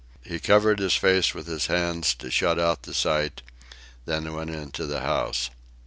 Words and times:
He 0.23 0.39
covered 0.39 0.79
his 0.79 0.95
face 0.95 1.35
with 1.35 1.45
his 1.45 1.67
hands 1.67 2.15
to 2.15 2.31
shut 2.31 2.57
out 2.57 2.81
the 2.81 2.93
sight; 2.95 3.43
then 4.07 4.33
went 4.33 4.49
into 4.49 4.87
the 4.87 5.01
house. 5.01 5.51